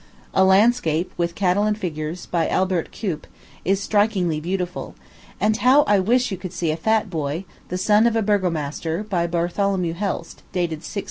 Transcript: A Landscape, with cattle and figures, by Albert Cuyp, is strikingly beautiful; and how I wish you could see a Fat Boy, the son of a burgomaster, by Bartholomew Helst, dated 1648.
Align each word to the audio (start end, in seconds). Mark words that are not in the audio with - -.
A 0.33 0.43
Landscape, 0.43 1.13
with 1.15 1.35
cattle 1.35 1.61
and 1.61 1.77
figures, 1.77 2.25
by 2.25 2.47
Albert 2.49 2.89
Cuyp, 2.91 3.25
is 3.63 3.79
strikingly 3.83 4.39
beautiful; 4.39 4.95
and 5.39 5.55
how 5.57 5.83
I 5.83 5.99
wish 5.99 6.31
you 6.31 6.37
could 6.37 6.53
see 6.53 6.71
a 6.71 6.75
Fat 6.75 7.11
Boy, 7.11 7.45
the 7.67 7.77
son 7.77 8.07
of 8.07 8.15
a 8.15 8.23
burgomaster, 8.23 9.03
by 9.03 9.27
Bartholomew 9.27 9.93
Helst, 9.93 10.41
dated 10.53 10.77
1648. 10.79 10.99